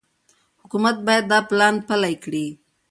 حکومت 0.61 0.95
باید 1.05 1.25
دا 1.31 1.39
پلان 1.49 1.75
پلي 1.87 2.15
کړي. 2.23 2.45